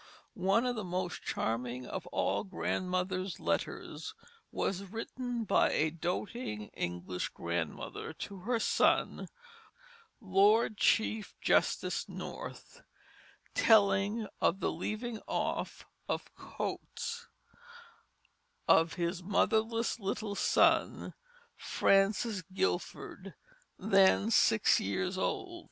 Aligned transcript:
One 0.33 0.65
of 0.65 0.75
the 0.75 0.83
most 0.83 1.21
charming 1.21 1.85
of 1.85 2.07
all 2.07 2.43
grandmothers' 2.43 3.39
letters 3.39 4.15
was 4.51 4.81
written 4.85 5.43
by 5.43 5.69
a 5.73 5.91
doting 5.91 6.69
English 6.69 7.29
grandmother 7.29 8.11
to 8.13 8.37
her 8.39 8.57
son, 8.59 9.27
Lord 10.19 10.77
Chief 10.79 11.35
Justice 11.39 12.09
North, 12.09 12.81
telling 13.53 14.25
of 14.41 14.59
the 14.59 14.71
"leaving 14.71 15.19
off 15.27 15.85
of 16.09 16.33
coats" 16.33 17.27
of 18.67 18.93
his 18.93 19.21
motherless 19.21 19.99
little 19.99 20.33
son, 20.33 21.13
Francis 21.55 22.41
Guildford, 22.51 23.35
then 23.77 24.31
six 24.31 24.79
years 24.79 25.15
old. 25.19 25.59